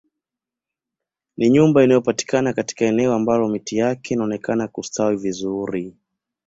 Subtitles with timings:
[1.37, 5.97] Ni nyumba inayopatikana katika eneo ambalo miti yake inaonekana kustawi vizuri